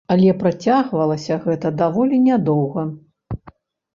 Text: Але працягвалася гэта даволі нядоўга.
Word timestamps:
Але 0.13 0.29
працягвалася 0.43 1.37
гэта 1.43 1.71
даволі 1.81 2.15
нядоўга. 2.29 2.87